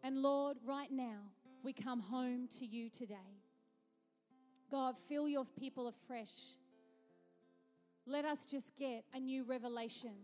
[0.02, 1.20] And Lord, right now,
[1.62, 3.40] we come home to you today.
[4.70, 6.32] God, fill your people afresh.
[8.06, 10.14] Let us just get a new revelation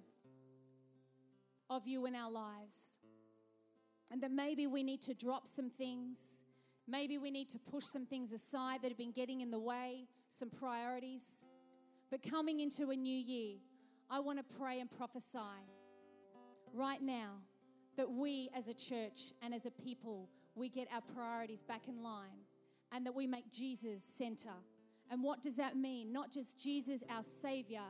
[1.70, 2.76] of you in our lives.
[4.10, 6.18] And that maybe we need to drop some things.
[6.86, 10.06] Maybe we need to push some things aside that have been getting in the way,
[10.38, 11.22] some priorities.
[12.10, 13.56] But coming into a new year,
[14.12, 15.38] I want to pray and prophesy
[16.74, 17.30] right now
[17.96, 22.02] that we as a church and as a people, we get our priorities back in
[22.02, 22.44] line
[22.94, 24.52] and that we make Jesus center.
[25.10, 26.12] And what does that mean?
[26.12, 27.80] Not just Jesus, our Savior,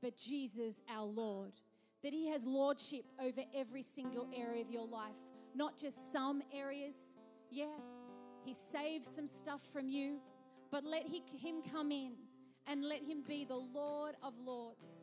[0.00, 1.50] but Jesus, our Lord.
[2.04, 5.18] That He has lordship over every single area of your life,
[5.52, 6.94] not just some areas.
[7.50, 7.74] Yeah,
[8.44, 10.20] He saves some stuff from you,
[10.70, 12.12] but let he, Him come in
[12.68, 15.01] and let Him be the Lord of Lords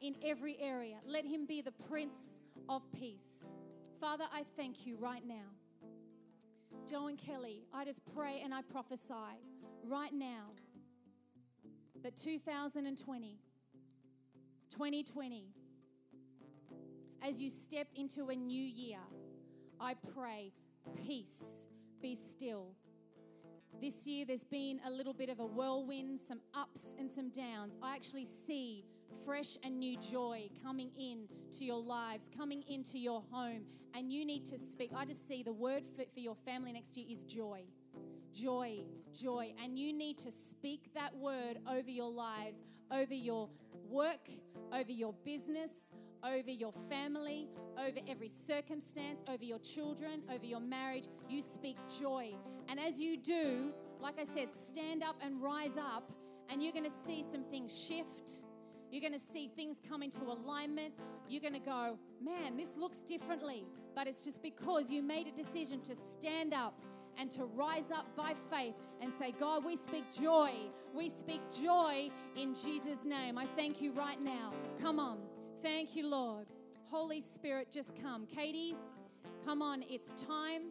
[0.00, 0.96] in every area.
[1.06, 2.16] Let Him be the Prince
[2.68, 3.52] of Peace.
[4.00, 5.50] Father, I thank you right now
[6.88, 9.12] Joe and Kelly, I just pray and I prophesy
[9.84, 10.52] right now
[12.02, 13.38] that 2020,
[14.70, 15.44] 2020,
[17.22, 19.00] as you step into a new year,
[19.78, 20.52] I pray
[21.06, 21.66] peace
[22.00, 22.68] be still.
[23.82, 27.76] This year, there's been a little bit of a whirlwind, some ups and some downs.
[27.82, 28.84] I actually see
[29.24, 33.62] fresh and new joy coming in to your lives, coming into your home.
[33.94, 34.90] And you need to speak.
[34.94, 37.64] I just see the word for, for your family next year is joy.
[38.32, 38.80] Joy,
[39.12, 39.54] joy.
[39.62, 42.58] And you need to speak that word over your lives,
[42.90, 43.48] over your
[43.88, 44.28] work,
[44.72, 45.70] over your business,
[46.22, 51.04] over your family, over every circumstance, over your children, over your marriage.
[51.28, 52.34] You speak joy.
[52.68, 56.12] And as you do, like I said, stand up and rise up,
[56.50, 58.44] and you're going to see some things shift
[58.90, 60.94] you're going to see things come into alignment.
[61.28, 63.66] You're going to go, man, this looks differently.
[63.94, 66.80] But it's just because you made a decision to stand up
[67.18, 70.52] and to rise up by faith and say, God, we speak joy.
[70.94, 73.36] We speak joy in Jesus' name.
[73.36, 74.52] I thank you right now.
[74.80, 75.18] Come on.
[75.62, 76.46] Thank you, Lord.
[76.90, 78.26] Holy Spirit, just come.
[78.26, 78.76] Katie,
[79.44, 79.84] come on.
[79.88, 80.70] It's time.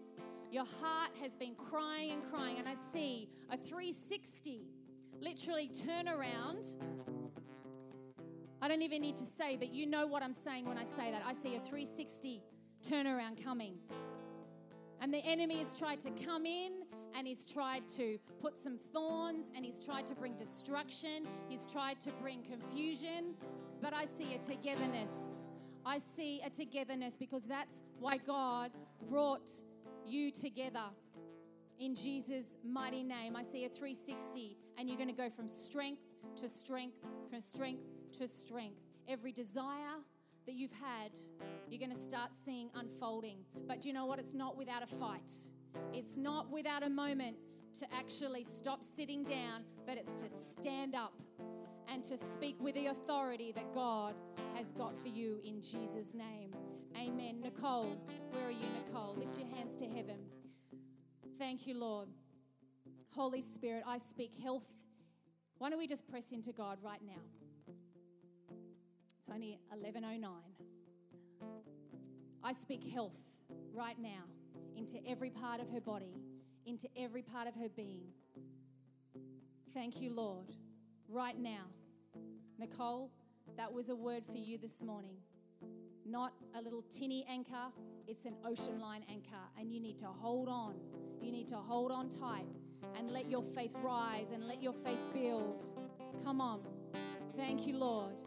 [0.49, 4.61] Your heart has been crying and crying, and I see a 360
[5.19, 6.63] literally turn around
[8.67, 11.09] I don't even need to say, but you know what I'm saying when I say
[11.09, 11.21] that.
[11.25, 12.43] I see a 360
[12.85, 13.75] turnaround coming.
[14.99, 16.81] And the enemy has tried to come in
[17.17, 21.25] and he's tried to put some thorns and he's tried to bring destruction.
[21.47, 23.35] He's tried to bring confusion.
[23.81, 25.45] But I see a togetherness.
[25.85, 28.71] I see a togetherness because that's why God
[29.07, 29.49] brought
[30.05, 30.89] you together
[31.79, 33.37] in Jesus' mighty name.
[33.37, 36.01] I see a 360, and you're going to go from strength
[36.35, 36.97] to strength,
[37.29, 37.79] from strength
[38.17, 38.81] to strength.
[39.07, 39.97] Every desire
[40.45, 41.11] that you've had,
[41.69, 43.39] you're going to start seeing unfolding.
[43.67, 44.19] But do you know what?
[44.19, 45.31] It's not without a fight.
[45.93, 47.37] It's not without a moment
[47.79, 51.13] to actually stop sitting down, but it's to stand up
[51.91, 54.15] and to speak with the authority that God
[54.55, 56.51] has got for you in Jesus' name.
[56.97, 57.41] Amen.
[57.41, 57.97] Nicole,
[58.31, 59.15] where are you, Nicole?
[59.15, 60.17] Lift your hands to heaven.
[61.37, 62.07] Thank you, Lord.
[63.15, 64.65] Holy Spirit, I speak health.
[65.59, 67.21] Why don't we just press into God right now?
[69.27, 70.29] It's only 11:09.
[72.43, 73.17] I speak health
[73.73, 74.23] right now
[74.77, 76.13] into every part of her body,
[76.65, 78.13] into every part of her being.
[79.73, 80.55] Thank you, Lord.
[81.09, 81.65] Right now.
[82.57, 83.11] Nicole,
[83.57, 85.17] that was a word for you this morning.
[86.05, 87.73] Not a little tinny anchor,
[88.07, 90.75] it's an ocean line anchor, and you need to hold on.
[91.21, 92.47] You need to hold on tight
[92.95, 95.65] and let your faith rise and let your faith build.
[96.23, 96.61] Come on.
[97.35, 98.26] Thank you, Lord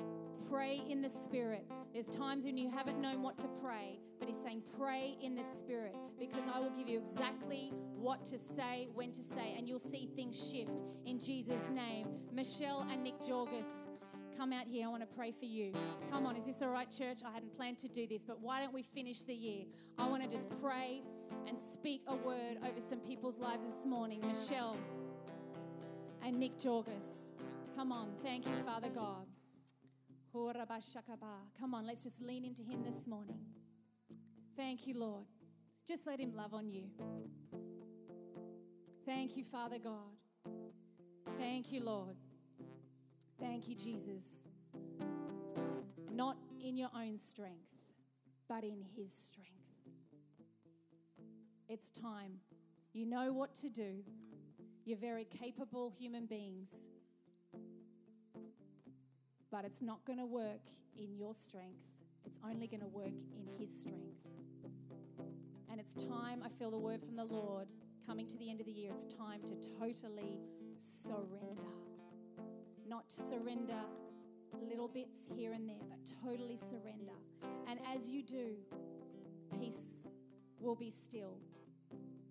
[0.50, 4.40] pray in the Spirit There's times when you haven't known what to pray, but He's
[4.42, 9.12] saying, Pray in the Spirit because I will give you exactly what to say, when
[9.12, 12.08] to say, and you'll see things shift in Jesus' name.
[12.32, 13.88] Michelle and Nick Jorgis,
[14.36, 14.86] come out here.
[14.86, 15.72] I want to pray for you.
[16.10, 17.18] Come on, is this all right, church?
[17.26, 19.64] I hadn't planned to do this, but why don't we finish the year?
[19.98, 21.02] I want to just pray
[21.46, 24.20] and speak a word over some people's lives this morning.
[24.26, 24.76] Michelle
[26.24, 27.32] and Nick Jorgis.
[27.76, 28.10] Come on.
[28.22, 29.29] Thank you, Father God.
[30.32, 33.40] Come on, let's just lean into Him this morning.
[34.56, 35.24] Thank you, Lord.
[35.86, 36.84] Just let Him love on you.
[39.04, 40.14] Thank you, Father God.
[41.38, 42.16] Thank you, Lord.
[43.40, 44.22] Thank you, Jesus.
[46.12, 47.74] Not in your own strength,
[48.48, 49.50] but in His strength.
[51.68, 52.32] It's time.
[52.92, 54.04] You know what to do.
[54.84, 56.70] You're very capable human beings
[59.50, 60.62] but it's not going to work
[60.96, 61.86] in your strength.
[62.24, 64.26] It's only going to work in His strength.
[65.70, 67.68] And it's time, I feel the word from the Lord
[68.06, 70.40] coming to the end of the year, it's time to totally
[70.78, 71.62] surrender.
[72.88, 73.78] Not to surrender
[74.68, 77.12] little bits here and there, but totally surrender.
[77.68, 78.56] And as you do,
[79.58, 80.08] peace
[80.58, 81.36] will be still.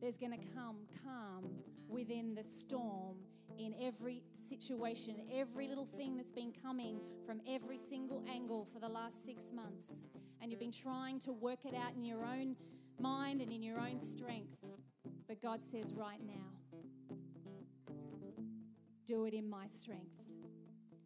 [0.02, 1.46] There's going to come calm
[1.88, 3.18] within the storm
[3.58, 8.88] in every situation, every little thing that's been coming from every single angle for the
[8.88, 10.08] last six months.
[10.42, 12.56] And you've been trying to work it out in your own
[13.00, 14.58] mind and in your own strength.
[15.28, 16.34] But God says, right now,
[19.06, 20.22] do it in my strength,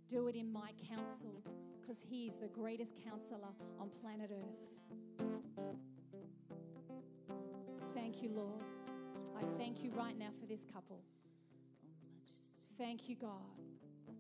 [0.08, 1.44] do it in my counsel,
[1.82, 5.28] because He's the greatest counselor on planet Earth.
[7.94, 8.64] Thank you, Lord.
[9.38, 11.02] I thank you right now for this couple.
[12.78, 13.62] Thank you, God.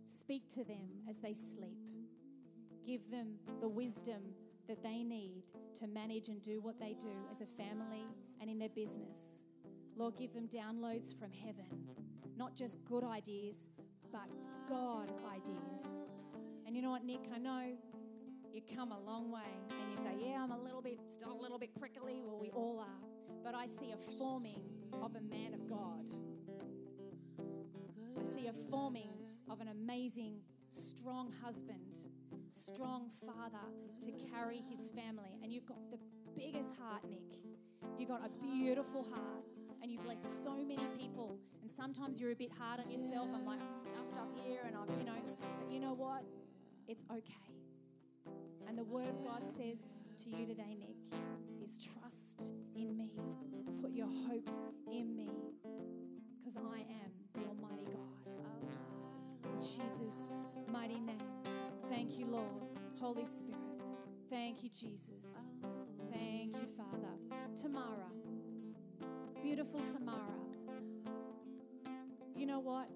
[0.06, 1.78] Speak to them as they sleep.
[2.86, 4.22] Give them the wisdom
[4.68, 5.44] that they need
[5.80, 8.06] to manage and do what they do as a family
[8.40, 9.18] and in their business.
[9.96, 11.66] Lord, give them downloads from heaven,
[12.38, 13.56] not just good ideas,
[14.12, 14.30] but
[14.68, 16.08] God ideas.
[16.66, 17.22] And you know what, Nick?
[17.34, 17.76] I know
[18.54, 21.42] you come a long way and you say, Yeah, I'm a little bit, still a
[21.42, 22.22] little bit prickly.
[22.24, 23.36] Well, we all are.
[23.44, 24.62] But I see a forming
[25.02, 26.08] of a man of God
[28.54, 29.10] a forming
[29.50, 30.36] of an amazing,
[30.72, 31.98] strong husband,
[32.50, 33.66] strong father
[34.02, 35.40] to carry his family.
[35.42, 35.98] And you've got the
[36.36, 37.22] biggest heart, Nick.
[37.98, 39.44] You've got a beautiful heart,
[39.82, 41.38] and you bless so many people.
[41.62, 43.30] And sometimes you're a bit hard on yourself.
[43.34, 45.14] I'm like, I'm stuffed up here, and I've, you know,
[45.60, 46.24] but you know what?
[46.88, 47.54] It's okay.
[48.68, 49.78] And the word of God says
[50.24, 50.96] to you today, Nick,
[51.62, 53.12] is trust in me.
[53.82, 54.50] Put your hope
[54.88, 55.30] in me,
[56.40, 58.23] because I am the Almighty God.
[59.74, 60.38] Jesus'
[60.72, 61.18] mighty name.
[61.90, 62.64] Thank you, Lord.
[63.02, 63.58] Holy Spirit.
[64.30, 65.26] Thank you, Jesus.
[66.12, 67.14] Thank you, Father.
[67.60, 68.12] Tamara.
[69.42, 70.38] Beautiful Tamara.
[72.36, 72.88] You know what?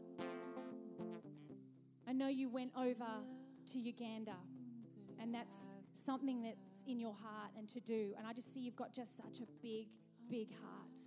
[2.07, 3.23] I know you went over
[3.71, 4.35] to Uganda,
[5.19, 5.55] and that's
[6.05, 8.13] something that's in your heart and to do.
[8.19, 9.87] And I just see you've got just such a big,
[10.29, 10.99] big heart.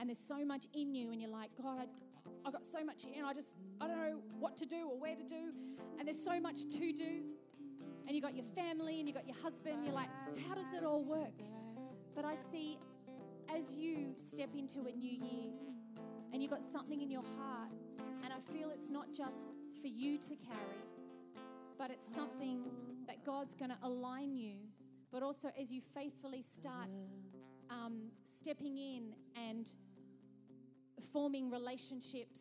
[0.00, 1.86] And there's so much in you, and you're like, God, I,
[2.44, 4.98] I've got so much here, and I just, I don't know what to do or
[4.98, 5.52] where to do.
[5.98, 7.22] And there's so much to do.
[8.06, 9.84] And you got your family and you got your husband.
[9.84, 10.08] You're like,
[10.48, 11.38] how does it all work?
[12.14, 12.78] But I see
[13.54, 15.52] as you step into a new year
[16.32, 17.70] and you got something in your heart,
[18.24, 20.82] and I feel it's not just for you to carry,
[21.78, 22.64] but it's something
[23.06, 24.54] that God's going to align you.
[25.10, 26.88] But also, as you faithfully start
[27.68, 29.68] um, stepping in and
[31.12, 32.38] forming relationships,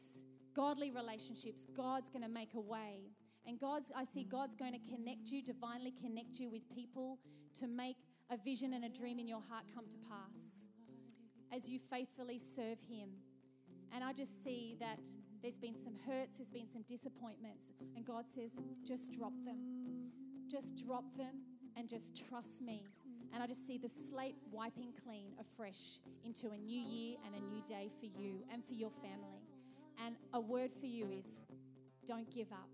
[0.55, 3.11] godly relationships, God's going to make a way.
[3.45, 7.17] And God's, I see God's going to connect you, divinely connect you with people
[7.55, 7.97] to make
[8.29, 10.37] a vision and a dream in your heart come to pass
[11.53, 13.09] as you faithfully serve Him.
[13.93, 14.99] And I just see that
[15.41, 18.51] there's been some hurts, there's been some disappointments, and God says,
[18.85, 19.57] just drop them.
[20.51, 21.35] Just drop them
[21.77, 22.83] and just trust me.
[23.33, 27.39] And I just see the slate wiping clean afresh into a new year and a
[27.39, 29.41] new day for you and for your family.
[30.05, 31.25] And a word for you is
[32.05, 32.69] don't give up.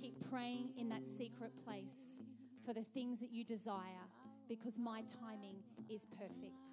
[0.00, 2.18] Keep praying in that secret place
[2.64, 4.06] for the things that you desire
[4.48, 5.56] because my timing
[5.88, 6.70] is perfect.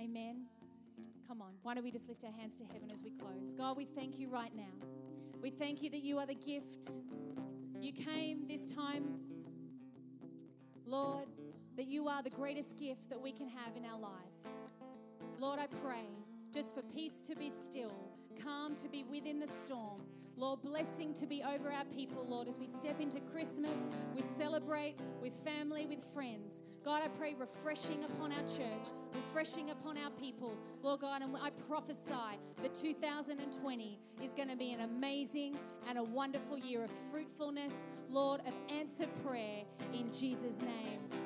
[0.00, 0.46] Amen.
[1.28, 3.52] Come on, why don't we just lift our hands to heaven as we close?
[3.56, 4.86] God, we thank you right now.
[5.42, 7.00] We thank you that you are the gift.
[7.80, 9.18] You came this time,
[10.84, 11.26] Lord,
[11.76, 14.62] that you are the greatest gift that we can have in our lives.
[15.38, 16.06] Lord, I pray
[16.52, 17.94] just for peace to be still,
[18.42, 20.00] calm to be within the storm.
[20.38, 24.96] Lord, blessing to be over our people, Lord, as we step into Christmas, we celebrate
[25.20, 26.62] with family, with friends.
[26.84, 30.54] God, I pray refreshing upon our church, refreshing upon our people.
[30.82, 35.56] Lord God, and I prophesy that 2020 is going to be an amazing
[35.88, 37.72] and a wonderful year of fruitfulness,
[38.08, 39.62] Lord, of answered prayer
[39.92, 41.25] in Jesus' name.